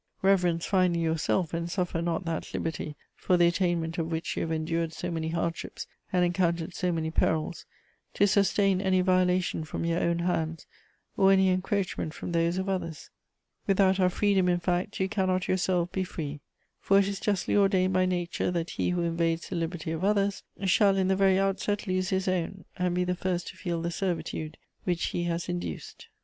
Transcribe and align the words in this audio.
Reverence, 0.23 0.65
finally, 0.65 1.01
yourself, 1.01 1.53
and 1.53 1.69
suffer 1.69 2.01
not 2.01 2.25
that 2.25 2.55
liberty, 2.55 2.95
for 3.15 3.37
the 3.37 3.45
attainment 3.45 3.99
of 3.99 4.11
which 4.11 4.35
you 4.35 4.41
have 4.41 4.51
endured 4.51 4.93
so 4.93 5.11
many 5.11 5.29
hardships 5.29 5.85
and 6.11 6.25
encountered 6.25 6.73
so 6.73 6.91
many 6.91 7.11
perils, 7.11 7.67
to 8.15 8.25
sustain 8.25 8.81
any 8.81 9.01
violation 9.01 9.63
from 9.63 9.85
your 9.85 9.99
own 9.99 10.17
hands, 10.17 10.65
or 11.17 11.31
any 11.31 11.49
encroachment 11.51 12.15
from 12.15 12.31
those 12.31 12.57
of 12.57 12.67
others. 12.67 13.11
Without 13.67 13.99
our 13.99 14.09
freedom, 14.09 14.49
in 14.49 14.59
fact, 14.59 14.99
you 14.99 15.07
cannot 15.07 15.47
yourself 15.47 15.91
be 15.91 16.03
free: 16.03 16.41
for 16.79 16.97
it 16.97 17.07
is 17.07 17.19
justly 17.19 17.55
ordained 17.55 17.93
by 17.93 18.07
nature 18.07 18.49
that 18.49 18.71
he 18.71 18.89
who 18.89 19.03
invades 19.03 19.49
the 19.49 19.55
liberty 19.55 19.91
of 19.91 20.03
others 20.03 20.41
shall 20.63 20.97
in 20.97 21.09
the 21.09 21.15
very 21.15 21.37
outset 21.37 21.85
lose 21.85 22.09
his 22.09 22.27
own, 22.27 22.65
and 22.75 22.95
be 22.95 23.03
the 23.03 23.13
first 23.13 23.49
to 23.49 23.55
feel 23.55 23.79
the 23.79 23.91
servitude 23.91 24.57
which 24.83 25.09
he 25.09 25.25
has 25.25 25.47
induced." 25.47 26.07